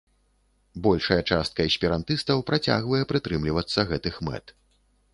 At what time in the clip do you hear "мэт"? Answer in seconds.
4.31-4.61